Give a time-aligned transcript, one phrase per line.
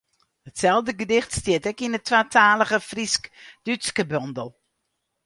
[0.49, 4.49] Itselde gedicht stiet ek yn de twatalige Frysk-Dútske bondel.